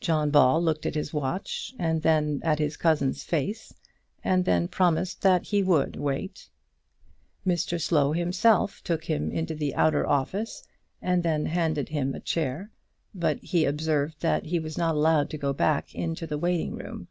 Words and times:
John 0.00 0.30
Ball 0.30 0.62
looked 0.62 0.84
at 0.84 0.96
his 0.96 1.14
watch, 1.14 1.72
and 1.78 2.02
then 2.02 2.42
at 2.44 2.58
his 2.58 2.76
cousin's 2.76 3.24
face, 3.24 3.72
and 4.22 4.44
then 4.44 4.68
promised 4.68 5.22
that 5.22 5.44
he 5.46 5.62
would 5.62 5.96
wait. 5.96 6.50
Mr 7.46 7.80
Slow 7.80 8.12
himself 8.12 8.82
took 8.84 9.04
him 9.04 9.30
into 9.30 9.54
the 9.54 9.74
outer 9.74 10.06
office, 10.06 10.62
and 11.00 11.22
then 11.22 11.46
handed 11.46 11.88
him 11.88 12.14
a 12.14 12.20
chair; 12.20 12.70
but 13.14 13.38
he 13.38 13.64
observed 13.64 14.20
that 14.20 14.44
he 14.44 14.58
was 14.58 14.76
not 14.76 14.94
allowed 14.94 15.30
to 15.30 15.38
go 15.38 15.54
back 15.54 15.94
into 15.94 16.26
the 16.26 16.36
waiting 16.36 16.74
room. 16.74 17.08